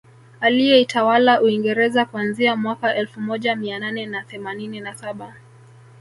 [0.41, 5.33] Aliyeitawala Uingereza kuanzia mwaka elfu moja Mia nane na themanini na saba